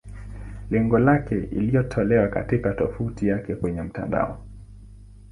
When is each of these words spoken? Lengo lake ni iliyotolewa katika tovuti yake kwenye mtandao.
Lengo 0.69 0.99
lake 0.99 1.35
ni 1.35 1.47
iliyotolewa 1.47 2.27
katika 2.27 2.73
tovuti 2.73 3.27
yake 3.27 3.55
kwenye 3.55 3.81
mtandao. 3.81 4.45